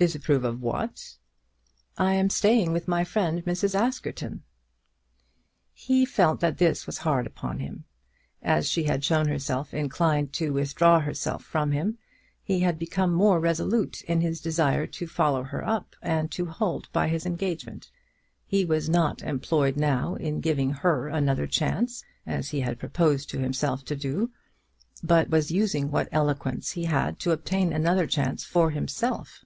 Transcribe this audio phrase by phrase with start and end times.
[0.00, 1.16] "Disapprove of what?"
[1.96, 3.74] "I am staying with my friend, Mrs.
[3.74, 4.44] Askerton."
[5.72, 7.82] He felt that this was hard upon him.
[8.40, 11.98] As she had shown herself inclined to withdraw herself from him,
[12.44, 16.86] he had become more resolute in his desire to follow her up, and to hold
[16.92, 17.90] by his engagement.
[18.46, 23.40] He was not employed now in giving her another chance, as he had proposed to
[23.40, 24.30] himself to do,
[25.02, 29.44] but was using what eloquence he had to obtain another chance for himself.